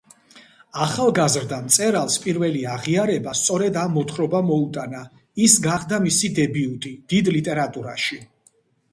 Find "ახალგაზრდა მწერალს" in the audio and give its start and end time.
0.83-2.13